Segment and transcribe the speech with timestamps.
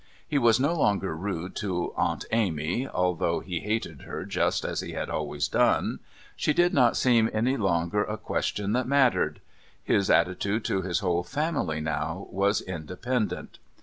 [0.27, 4.93] He was no longer rude to Aunt 'Amy, although he hated her just as he
[4.93, 5.99] had always done.
[6.35, 9.41] She did not seem any longer a question that mattered.
[9.83, 13.59] His attitude to his whole family now was independent.